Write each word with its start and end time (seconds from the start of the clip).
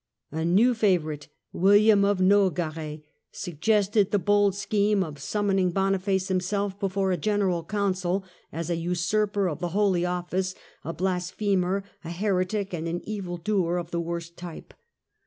A 0.31 0.43
new 0.43 0.73
favourite, 0.73 1.27
William 1.53 2.03
of 2.03 2.17
Nogaret, 2.17 3.03
suggested 3.31 4.09
the 4.09 4.17
bold 4.17 4.55
scheme 4.55 5.03
of 5.03 5.19
summoning 5.19 5.69
Boniface 5.69 6.27
himself 6.27 6.79
before 6.79 7.11
a 7.11 7.17
General 7.17 7.63
Council 7.63 8.23
as 8.51 8.71
a 8.71 8.77
usurper 8.77 9.47
of 9.47 9.59
the 9.59 9.67
holy 9.77 10.03
office, 10.03 10.55
a 10.83 10.91
blasphemer, 10.91 11.83
a 12.03 12.09
heretic 12.09 12.73
and 12.73 12.87
an 12.87 13.03
evil 13.07 13.37
doer 13.37 13.77
of 13.77 13.91
the 13.91 14.01
worst 14.01 14.35
type. 14.37 14.73